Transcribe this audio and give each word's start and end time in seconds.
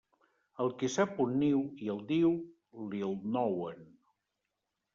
El 0.63 0.71
qui 0.79 0.87
sap 0.93 1.19
un 1.25 1.35
niu 1.41 1.59
i 1.87 1.91
el 1.95 2.01
diu, 2.13 2.33
li'l 2.95 3.17
nouen. 3.39 3.87